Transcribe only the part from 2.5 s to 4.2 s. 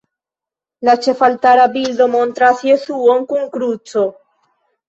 Jesuon kun kruco.